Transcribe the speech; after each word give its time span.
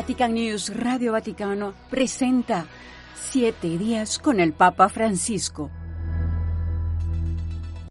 Vatican 0.00 0.32
News 0.32 0.74
Radio 0.74 1.12
Vaticano 1.12 1.74
presenta 1.90 2.64
Siete 3.14 3.76
días 3.76 4.18
con 4.18 4.40
el 4.40 4.54
Papa 4.54 4.88
Francisco. 4.88 5.70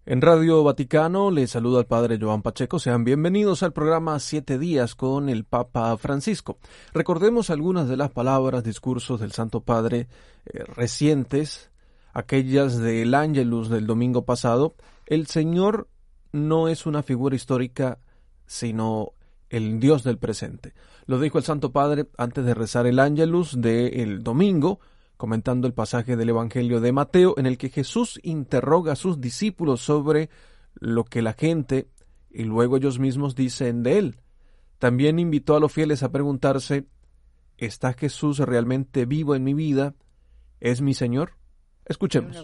En 0.08 0.20
Radio 0.20 0.64
Vaticano 0.64 1.30
les 1.30 1.52
saluda 1.52 1.82
el 1.82 1.86
Padre 1.86 2.18
Joan 2.20 2.42
Pacheco. 2.42 2.80
Sean 2.80 3.04
bienvenidos 3.04 3.62
al 3.62 3.74
programa 3.74 4.20
Siete 4.20 4.58
días 4.58 4.96
con 4.96 5.30
el 5.30 5.44
Papa 5.44 5.96
Francisco. 5.98 6.58
Recordemos 6.96 7.52
algunas 7.52 7.88
de 7.88 7.98
las 7.98 8.10
palabras, 8.10 8.64
discursos 8.64 9.20
del 9.20 9.32
Santo 9.32 9.62
Padre 9.62 10.08
eh, 10.48 10.64
recientes, 10.64 11.70
aquellas 12.12 12.80
del 12.80 13.14
Ángelus 13.14 13.70
del 13.70 13.86
domingo 13.86 14.26
pasado. 14.26 14.74
El 15.06 15.28
Señor 15.28 15.88
no 16.32 16.70
es 16.70 16.88
una 16.88 17.04
figura 17.04 17.36
histórica, 17.36 18.00
sino 18.48 19.14
el 19.50 19.80
Dios 19.80 20.04
del 20.04 20.18
presente. 20.18 20.74
Lo 21.06 21.20
dijo 21.20 21.38
el 21.38 21.44
Santo 21.44 21.72
Padre 21.72 22.08
antes 22.18 22.46
de 22.46 22.54
rezar 22.54 22.88
el 22.88 23.00
Ángelus 23.00 23.60
del 23.60 24.24
domingo, 24.24 24.80
comentando 25.18 25.68
el 25.68 25.74
pasaje 25.74 26.16
del 26.16 26.30
Evangelio 26.30 26.80
de 26.80 26.92
Mateo 26.92 27.36
en 27.38 27.46
el 27.46 27.58
que 27.58 27.70
Jesús 27.70 28.20
interroga 28.24 28.94
a 28.94 28.96
sus 28.96 29.20
discípulos 29.20 29.82
sobre 29.82 30.30
lo 30.76 31.04
que 31.04 31.22
la 31.22 31.34
gente 31.34 31.90
y 32.30 32.44
luego 32.44 32.78
ellos 32.78 33.00
mismos 33.00 33.36
dicen 33.36 33.84
de 33.84 33.98
él. 33.98 34.20
También 34.78 35.20
invitó 35.20 35.56
a 35.56 35.60
los 35.60 35.74
fieles 35.74 36.04
a 36.04 36.12
preguntarse 36.12 36.86
¿Está 37.58 37.92
Jesús 37.92 38.40
realmente 38.40 39.06
vivo 39.06 39.36
en 39.36 39.44
mi 39.44 39.54
vida? 39.54 39.94
¿Es 40.62 40.82
mi 40.82 40.94
Señor? 40.94 41.34
Escuchemos. 41.86 42.38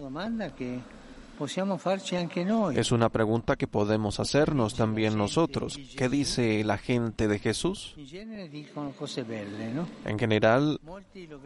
Es 2.75 2.91
una 2.91 3.09
pregunta 3.09 3.55
que 3.55 3.67
podemos 3.67 4.19
hacernos 4.19 4.75
también 4.75 5.17
nosotros. 5.17 5.77
¿Qué 5.97 6.09
dice 6.09 6.63
la 6.63 6.77
gente 6.77 7.27
de 7.27 7.39
Jesús? 7.39 7.95
En 10.05 10.19
general, 10.19 10.79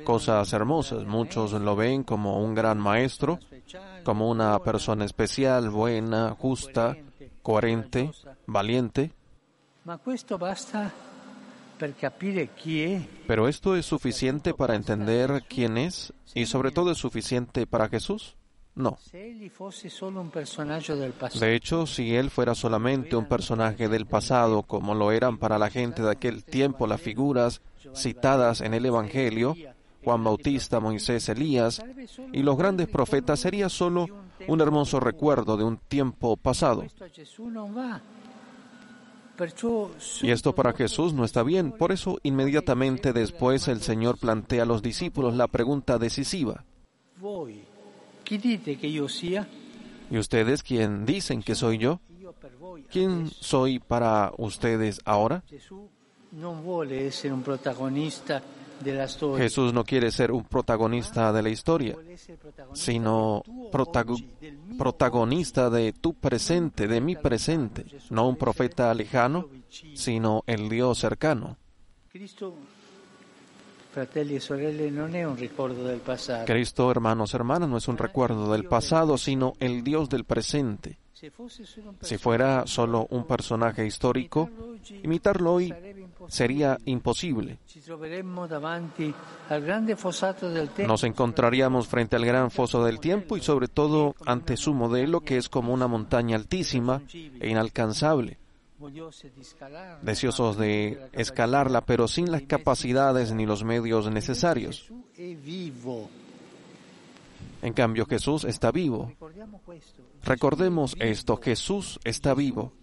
cosas 0.03 0.53
hermosas. 0.53 1.05
Muchos 1.05 1.53
lo 1.53 1.75
ven 1.75 2.03
como 2.03 2.43
un 2.43 2.55
gran 2.55 2.79
maestro, 2.79 3.39
como 4.03 4.29
una 4.29 4.59
persona 4.59 5.05
especial, 5.05 5.69
buena, 5.69 6.35
justa, 6.39 6.95
coherente, 7.41 8.11
valiente. 8.45 9.11
Pero 13.25 13.47
esto 13.47 13.75
es 13.75 13.85
suficiente 13.85 14.53
para 14.53 14.75
entender 14.75 15.43
quién 15.47 15.77
es 15.77 16.13
y 16.35 16.45
sobre 16.45 16.71
todo 16.71 16.91
es 16.91 16.97
suficiente 16.97 17.65
para 17.65 17.87
Jesús. 17.87 18.35
No. 18.79 18.97
De 21.39 21.55
hecho, 21.55 21.85
si 21.85 22.15
él 22.15 22.29
fuera 22.29 22.55
solamente 22.55 23.17
un 23.17 23.25
personaje 23.25 23.89
del 23.89 24.05
pasado, 24.05 24.63
como 24.63 24.95
lo 24.95 25.11
eran 25.11 25.37
para 25.37 25.59
la 25.59 25.69
gente 25.69 26.01
de 26.01 26.11
aquel 26.11 26.45
tiempo 26.45 26.87
las 26.87 27.01
figuras 27.01 27.61
citadas 27.93 28.61
en 28.61 28.73
el 28.73 28.85
Evangelio, 28.85 29.53
Juan 30.01 30.23
Bautista, 30.23 30.79
Moisés, 30.79 31.27
Elías 31.27 31.83
y 32.31 32.41
los 32.41 32.57
grandes 32.57 32.87
profetas, 32.87 33.41
sería 33.41 33.67
solo 33.67 34.07
un 34.47 34.61
hermoso 34.61 35.01
recuerdo 35.01 35.57
de 35.57 35.65
un 35.65 35.75
tiempo 35.75 36.37
pasado. 36.37 36.85
Y 40.21 40.31
esto 40.31 40.55
para 40.55 40.71
Jesús 40.71 41.13
no 41.13 41.25
está 41.25 41.43
bien. 41.43 41.73
Por 41.73 41.91
eso 41.91 42.17
inmediatamente 42.23 43.11
después 43.11 43.67
el 43.67 43.81
Señor 43.81 44.17
plantea 44.17 44.63
a 44.63 44.65
los 44.65 44.81
discípulos 44.81 45.35
la 45.35 45.47
pregunta 45.49 45.97
decisiva. 45.97 46.63
¿Y 50.11 50.17
ustedes 50.17 50.63
quién 50.63 51.05
dicen 51.05 51.41
que 51.41 51.55
soy 51.55 51.77
yo? 51.77 51.99
¿Quién 52.91 53.29
soy 53.29 53.79
para 53.79 54.31
ustedes 54.37 54.99
ahora? 55.05 55.43
Jesús 59.37 59.73
no 59.73 59.83
quiere 59.83 60.11
ser 60.11 60.31
un 60.31 60.43
protagonista 60.43 61.33
de 61.33 61.41
la 61.41 61.49
historia, 61.49 61.95
sino 62.73 63.43
protagonista 64.77 65.69
de 65.69 65.93
tu 65.93 66.13
presente, 66.13 66.87
de 66.87 67.01
mi 67.01 67.15
presente, 67.15 67.85
no 68.09 68.29
un 68.29 68.37
profeta 68.37 68.93
lejano, 68.93 69.47
sino 69.93 70.43
el 70.47 70.69
Dios 70.69 70.99
cercano. 70.99 71.57
Cristo, 76.45 76.91
hermanos, 76.91 77.33
hermanas, 77.33 77.69
no 77.69 77.77
es 77.77 77.87
un 77.87 77.97
recuerdo 77.97 78.51
del 78.51 78.65
pasado, 78.65 79.17
sino 79.17 79.53
el 79.59 79.83
Dios 79.83 80.09
del 80.09 80.25
presente. 80.25 80.97
Si 82.01 82.17
fuera 82.17 82.65
solo 82.65 83.07
un 83.09 83.25
personaje 83.25 83.85
histórico, 83.85 84.49
imitarlo 85.03 85.53
hoy 85.53 85.73
sería 86.29 86.77
imposible. 86.85 87.57
Nos 90.87 91.03
encontraríamos 91.03 91.87
frente 91.87 92.15
al 92.15 92.25
gran 92.25 92.51
foso 92.51 92.85
del 92.85 92.99
tiempo 92.99 93.35
y 93.35 93.41
sobre 93.41 93.67
todo 93.67 94.15
ante 94.25 94.55
su 94.55 94.73
modelo 94.73 95.21
que 95.21 95.37
es 95.37 95.49
como 95.49 95.73
una 95.73 95.87
montaña 95.87 96.37
altísima 96.37 97.01
e 97.11 97.49
inalcanzable 97.49 98.37
deseosos 100.01 100.57
de 100.57 101.09
escalarla, 101.13 101.81
pero 101.81 102.07
sin 102.07 102.31
las 102.31 102.43
capacidades 102.43 103.33
ni 103.33 103.45
los 103.45 103.63
medios 103.63 104.09
necesarios. 104.09 104.91
En 107.61 107.73
cambio, 107.73 108.05
Jesús 108.05 108.45
está 108.45 108.71
vivo. 108.71 109.11
Recordemos 110.23 110.95
esto, 110.99 111.37
Jesús 111.37 111.99
está 112.03 112.33
vivo. 112.33 112.73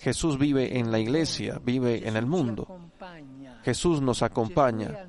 Jesús 0.00 0.38
vive 0.38 0.78
en 0.78 0.90
la 0.90 0.98
iglesia, 0.98 1.60
vive 1.64 2.06
en 2.08 2.16
el 2.16 2.26
mundo. 2.26 2.73
Jesús 3.64 4.02
nos 4.02 4.22
acompaña, 4.22 5.08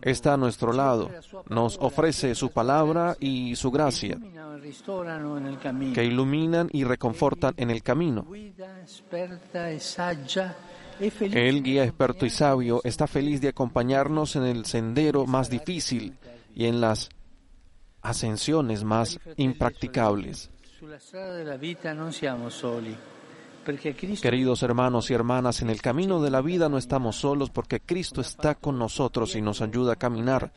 está 0.00 0.34
a 0.34 0.36
nuestro 0.36 0.72
lado, 0.72 1.10
nos 1.48 1.76
ofrece 1.80 2.34
su 2.34 2.50
palabra 2.50 3.16
y 3.20 3.54
su 3.56 3.70
gracia, 3.70 4.18
que 5.94 6.04
iluminan 6.04 6.68
y 6.72 6.84
reconfortan 6.84 7.54
en 7.58 7.70
el 7.70 7.82
camino. 7.82 8.26
El 11.00 11.62
guía 11.62 11.84
experto 11.84 12.26
y 12.26 12.30
sabio 12.30 12.80
está 12.84 13.06
feliz 13.06 13.40
de 13.40 13.48
acompañarnos 13.48 14.34
en 14.36 14.44
el 14.44 14.64
sendero 14.64 15.26
más 15.26 15.50
difícil 15.50 16.16
y 16.54 16.64
en 16.64 16.80
las 16.80 17.10
ascensiones 18.00 18.82
más 18.82 19.20
impracticables. 19.36 20.50
Queridos 24.22 24.62
hermanos 24.62 25.10
y 25.10 25.14
hermanas, 25.14 25.60
en 25.60 25.68
el 25.68 25.82
camino 25.82 26.22
de 26.22 26.30
la 26.30 26.40
vida 26.40 26.70
no 26.70 26.78
estamos 26.78 27.16
solos 27.16 27.50
porque 27.50 27.80
Cristo 27.80 28.22
está 28.22 28.54
con 28.54 28.78
nosotros 28.78 29.36
y 29.36 29.42
nos 29.42 29.60
ayuda 29.60 29.92
a 29.92 29.96
caminar, 29.96 30.52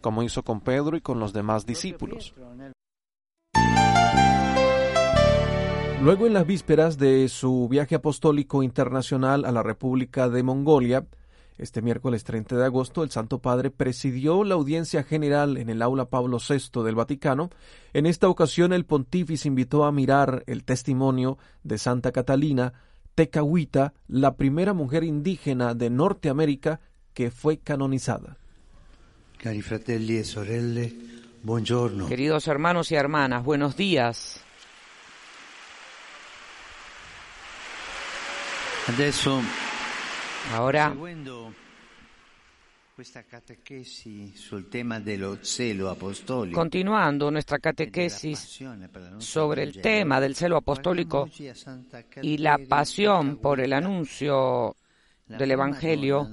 como 0.00 0.22
hizo 0.22 0.44
con 0.44 0.60
Pedro 0.60 0.96
y 0.96 1.00
con 1.00 1.18
los 1.18 1.32
demás 1.32 1.66
discípulos. 1.66 2.34
Luego, 6.02 6.26
en 6.26 6.34
las 6.34 6.46
vísperas 6.46 6.98
de 6.98 7.28
su 7.28 7.68
viaje 7.68 7.96
apostólico 7.96 8.62
internacional 8.62 9.44
a 9.44 9.50
la 9.50 9.62
República 9.64 10.28
de 10.28 10.42
Mongolia, 10.44 11.04
este 11.58 11.82
miércoles 11.82 12.24
30 12.24 12.56
de 12.56 12.64
agosto, 12.64 13.02
el 13.02 13.10
Santo 13.10 13.38
Padre 13.38 13.70
presidió 13.70 14.44
la 14.44 14.54
audiencia 14.54 15.02
general 15.02 15.56
en 15.56 15.68
el 15.68 15.82
aula 15.82 16.06
Pablo 16.06 16.38
VI 16.38 16.82
del 16.82 16.94
Vaticano. 16.94 17.50
En 17.92 18.06
esta 18.06 18.28
ocasión, 18.28 18.72
el 18.72 18.84
pontífice 18.84 19.48
invitó 19.48 19.84
a 19.84 19.92
mirar 19.92 20.44
el 20.46 20.64
testimonio 20.64 21.38
de 21.62 21.78
Santa 21.78 22.12
Catalina 22.12 22.72
Tecahuita, 23.14 23.92
la 24.08 24.36
primera 24.36 24.72
mujer 24.72 25.04
indígena 25.04 25.74
de 25.74 25.90
Norteamérica 25.90 26.80
que 27.14 27.30
fue 27.30 27.58
canonizada. 27.58 28.38
Cari 29.36 29.60
fratelli 29.60 30.18
e 30.18 30.24
sorelle, 30.24 30.94
buongiorno. 31.42 32.06
Queridos 32.06 32.46
hermanos 32.46 32.90
y 32.92 32.94
hermanas, 32.94 33.44
buenos 33.44 33.76
días. 33.76 34.42
Adesso 38.88 39.40
Ahora, 40.50 40.94
continuando 46.52 47.30
nuestra 47.30 47.58
catequesis 47.58 48.60
sobre 49.18 49.62
el 49.62 49.80
tema 49.80 50.20
del 50.20 50.34
celo 50.34 50.56
apostólico 50.56 51.28
y 52.20 52.38
la 52.38 52.58
pasión 52.58 53.36
por 53.38 53.60
el 53.60 53.72
anuncio 53.72 54.76
del 55.26 55.52
Evangelio, 55.52 56.28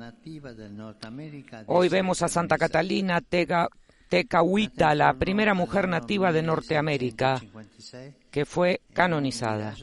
hoy 1.68 1.90
vemos 1.90 2.22
a 2.22 2.28
Santa 2.28 2.58
Catalina 2.58 3.22
Tega 3.22 3.70
Tecahuita, 4.10 4.96
la 4.96 5.14
primera 5.14 5.54
mujer 5.54 5.88
nativa 5.88 6.32
de 6.32 6.42
Norteamérica, 6.42 7.42
que 8.32 8.46
fue 8.46 8.82
canonizada. 8.92 9.76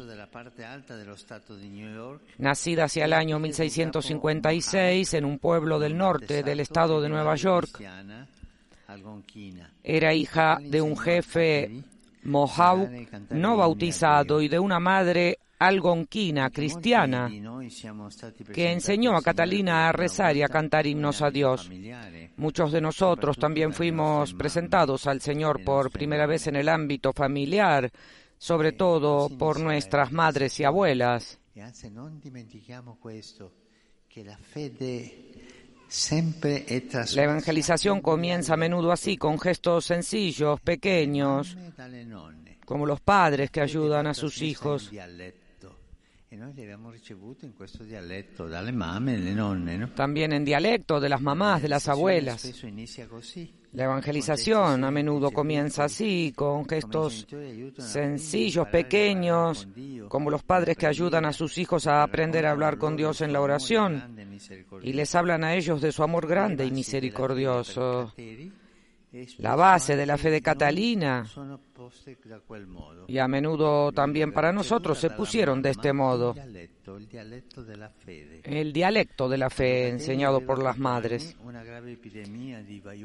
Nacida 2.38 2.84
hacia 2.84 3.04
el 3.04 3.12
año 3.12 3.38
1656 3.38 5.14
en 5.14 5.24
un 5.24 5.38
pueblo 5.38 5.78
del 5.78 5.96
norte 5.96 6.42
del 6.42 6.60
estado 6.60 7.00
de 7.00 7.08
Nueva 7.08 7.36
York, 7.36 7.80
era 9.82 10.14
hija 10.14 10.58
de 10.60 10.80
un 10.80 10.96
jefe 10.96 11.82
Mohawk 12.24 12.88
no 13.30 13.56
bautizado 13.56 14.40
y 14.40 14.48
de 14.48 14.58
una 14.58 14.80
madre 14.80 15.38
algonquina 15.58 16.50
cristiana 16.50 17.30
que 18.52 18.72
enseñó 18.72 19.16
a 19.16 19.22
Catalina 19.22 19.88
a 19.88 19.92
rezar 19.92 20.36
y 20.36 20.42
a 20.42 20.48
cantar 20.48 20.86
himnos 20.86 21.22
a 21.22 21.30
Dios. 21.30 21.70
Muchos 22.36 22.72
de 22.72 22.80
nosotros 22.80 23.38
también 23.38 23.72
fuimos 23.72 24.34
presentados 24.34 25.06
al 25.06 25.20
Señor 25.20 25.64
por 25.64 25.90
primera 25.90 26.26
vez 26.26 26.46
en 26.46 26.56
el 26.56 26.68
ámbito 26.68 27.12
familiar, 27.12 27.90
sobre 28.38 28.72
todo 28.72 29.28
por 29.30 29.60
nuestras 29.60 30.12
madres 30.12 30.60
y 30.60 30.64
abuelas. 30.64 31.38
La 37.14 37.22
evangelización 37.22 38.00
comienza 38.00 38.54
a 38.54 38.56
menudo 38.56 38.92
así, 38.92 39.16
con 39.16 39.38
gestos 39.38 39.86
sencillos, 39.86 40.60
pequeños, 40.60 41.56
como 42.64 42.86
los 42.86 43.00
padres 43.00 43.50
que 43.50 43.60
ayudan 43.60 44.06
a 44.06 44.14
sus 44.14 44.42
hijos. 44.42 44.90
También 49.94 50.32
en 50.32 50.44
dialecto 50.44 51.00
de 51.00 51.08
las 51.08 51.20
mamás, 51.20 51.62
de 51.62 51.68
las 51.68 51.88
abuelas. 51.88 52.52
La 53.72 53.84
evangelización 53.84 54.84
a 54.84 54.90
menudo 54.90 55.30
comienza 55.30 55.84
así, 55.84 56.32
con 56.34 56.66
gestos 56.66 57.26
sencillos, 57.78 58.66
pequeños, 58.68 59.68
como 60.08 60.30
los 60.30 60.42
padres 60.42 60.76
que 60.76 60.86
ayudan 60.86 61.26
a 61.26 61.32
sus 61.32 61.58
hijos 61.58 61.86
a 61.86 62.02
aprender 62.02 62.46
a 62.46 62.52
hablar 62.52 62.78
con 62.78 62.96
Dios 62.96 63.20
en 63.20 63.32
la 63.32 63.40
oración 63.40 64.16
y 64.82 64.92
les 64.94 65.14
hablan 65.14 65.44
a 65.44 65.54
ellos 65.54 65.80
de 65.80 65.92
su 65.92 66.02
amor 66.02 66.26
grande 66.26 66.64
y 66.64 66.70
misericordioso 66.70 68.12
la 69.38 69.56
base 69.56 69.96
de 69.96 70.06
la 70.06 70.16
fe 70.18 70.30
de 70.30 70.42
Catalina 70.42 71.24
y 73.06 73.18
a 73.18 73.28
menudo 73.28 73.92
también 73.92 74.32
para 74.32 74.52
nosotros 74.52 74.98
se 74.98 75.10
pusieron 75.10 75.62
de 75.62 75.70
este 75.70 75.92
modo. 75.92 76.34
El 78.44 78.72
dialecto 78.72 79.28
de 79.28 79.38
la 79.38 79.50
fe 79.50 79.88
enseñado 79.88 80.40
por 80.40 80.62
las 80.62 80.78
madres. 80.78 81.36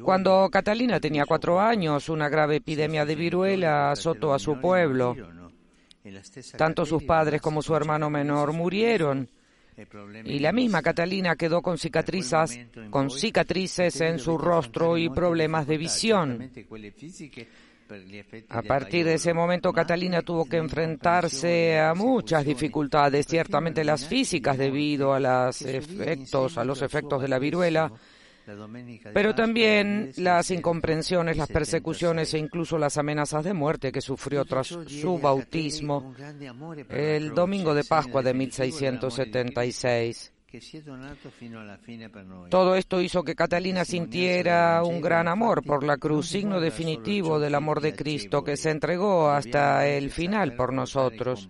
Cuando 0.02 0.48
Catalina 0.50 1.00
tenía 1.00 1.26
cuatro 1.26 1.60
años, 1.60 2.08
una 2.08 2.28
grave 2.28 2.56
epidemia 2.56 3.04
de 3.04 3.14
viruela 3.14 3.90
azotó 3.90 4.34
a 4.34 4.38
su 4.38 4.60
pueblo. 4.60 5.16
Tanto 6.56 6.84
sus 6.84 7.04
padres 7.04 7.40
como 7.40 7.62
su 7.62 7.74
hermano 7.76 8.10
menor 8.10 8.52
murieron 8.52 9.28
y 10.24 10.38
la 10.38 10.52
misma 10.52 10.82
Catalina 10.82 11.34
quedó 11.36 11.62
con 11.62 11.78
cicatrices, 11.78 12.60
con 12.90 13.10
cicatrices 13.10 14.00
en 14.02 14.18
su 14.18 14.36
rostro 14.36 14.98
y 14.98 15.08
problemas 15.08 15.66
de 15.66 15.78
visión. 15.78 16.50
A 18.48 18.62
partir 18.62 19.04
de 19.04 19.14
ese 19.14 19.34
momento, 19.34 19.72
Catalina 19.72 20.22
tuvo 20.22 20.46
que 20.46 20.56
enfrentarse 20.56 21.78
a 21.78 21.94
muchas 21.94 22.44
dificultades, 22.44 23.26
ciertamente 23.26 23.84
las 23.84 24.06
físicas 24.06 24.56
debido 24.56 25.12
a 25.12 25.20
los 25.20 25.62
efectos, 25.62 26.58
a 26.58 26.64
los 26.64 26.80
efectos 26.82 27.20
de 27.20 27.28
la 27.28 27.38
viruela, 27.38 27.92
pero 29.12 29.34
también 29.34 30.12
las 30.16 30.50
incomprensiones, 30.50 31.36
las 31.36 31.48
persecuciones 31.48 32.34
e 32.34 32.38
incluso 32.38 32.78
las 32.78 32.98
amenazas 32.98 33.44
de 33.44 33.54
muerte 33.54 33.92
que 33.92 34.00
sufrió 34.00 34.44
tras 34.44 34.68
su 34.68 35.18
bautismo 35.18 36.14
el 36.88 37.34
domingo 37.34 37.74
de 37.74 37.84
Pascua 37.84 38.22
de 38.22 38.34
1676. 38.34 40.32
Todo 42.50 42.76
esto 42.76 43.00
hizo 43.00 43.22
que 43.22 43.34
Catalina 43.34 43.86
sintiera 43.86 44.82
un 44.84 45.00
gran 45.00 45.26
amor 45.26 45.64
por 45.64 45.82
la 45.82 45.96
cruz, 45.96 46.28
signo 46.28 46.60
definitivo 46.60 47.40
del 47.40 47.54
amor 47.54 47.80
de 47.80 47.94
Cristo 47.94 48.44
que 48.44 48.58
se 48.58 48.70
entregó 48.70 49.30
hasta 49.30 49.86
el 49.88 50.10
final 50.10 50.54
por 50.54 50.74
nosotros. 50.74 51.48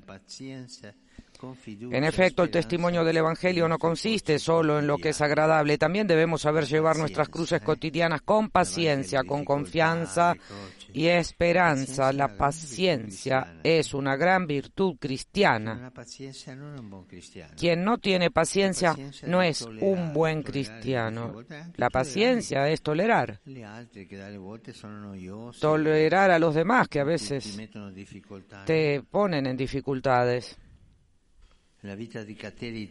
En 1.90 2.04
efecto, 2.04 2.42
el 2.42 2.50
testimonio 2.50 3.04
del 3.04 3.16
Evangelio 3.16 3.68
no 3.68 3.78
consiste 3.78 4.38
solo 4.38 4.78
en 4.78 4.86
lo 4.86 4.98
que 4.98 5.10
es 5.10 5.20
agradable, 5.20 5.78
también 5.78 6.06
debemos 6.06 6.42
saber 6.42 6.66
llevar 6.66 6.96
nuestras 6.96 7.28
cruces 7.28 7.60
cotidianas 7.60 8.22
con 8.22 8.50
paciencia, 8.50 9.24
con 9.24 9.44
confianza 9.44 10.34
y 10.92 11.06
esperanza. 11.06 12.12
La 12.12 12.36
paciencia 12.36 13.60
es 13.62 13.94
una 13.94 14.16
gran 14.16 14.46
virtud 14.46 14.96
cristiana. 14.98 15.92
Quien 17.56 17.84
no 17.84 17.98
tiene 17.98 18.30
paciencia 18.30 18.96
no 19.26 19.42
es 19.42 19.62
un 19.62 20.12
buen 20.12 20.42
cristiano. 20.42 21.42
La 21.76 21.90
paciencia 21.90 22.68
es 22.68 22.82
tolerar. 22.82 23.40
Tolerar 25.60 26.30
a 26.30 26.38
los 26.38 26.54
demás 26.54 26.88
que 26.88 27.00
a 27.00 27.04
veces 27.04 27.58
te 28.66 29.02
ponen 29.02 29.46
en 29.46 29.56
dificultades. 29.56 30.58
La 31.82 31.96
vida 31.96 32.24
de 32.24 32.36
Kateri 32.36 32.88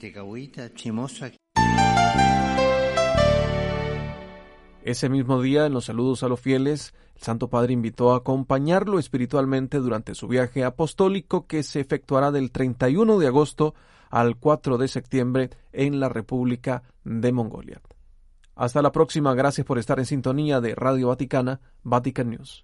Ese 4.83 5.09
mismo 5.09 5.41
día, 5.41 5.65
en 5.65 5.71
los 5.71 5.85
saludos 5.85 6.23
a 6.23 6.27
los 6.27 6.41
fieles, 6.41 6.93
el 7.15 7.21
Santo 7.21 7.47
Padre 7.47 7.71
invitó 7.71 8.11
a 8.11 8.17
acompañarlo 8.17 8.99
espiritualmente 8.99 9.77
durante 9.77 10.13
su 10.13 10.27
viaje 10.27 10.65
apostólico 10.65 11.47
que 11.47 11.63
se 11.63 11.79
efectuará 11.79 12.31
del 12.31 12.51
31 12.51 13.17
de 13.17 13.27
agosto 13.27 13.75
al 14.09 14.35
4 14.35 14.77
de 14.77 14.89
septiembre 14.89 15.49
en 15.71 16.01
la 16.01 16.09
República 16.09 16.83
de 17.05 17.31
Mongolia. 17.31 17.81
Hasta 18.55 18.81
la 18.81 18.91
próxima, 18.91 19.33
gracias 19.33 19.65
por 19.65 19.79
estar 19.79 19.99
en 19.99 20.05
sintonía 20.05 20.59
de 20.59 20.75
Radio 20.75 21.07
Vaticana, 21.07 21.61
Vatican 21.83 22.31
News. 22.31 22.61